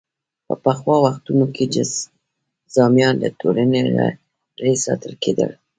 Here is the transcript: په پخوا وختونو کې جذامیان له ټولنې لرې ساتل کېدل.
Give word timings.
په 0.47 0.53
پخوا 0.63 0.95
وختونو 1.05 1.45
کې 1.55 1.63
جذامیان 1.75 3.15
له 3.23 3.29
ټولنې 3.39 3.81
لرې 3.97 4.73
ساتل 4.85 5.13
کېدل. 5.23 5.51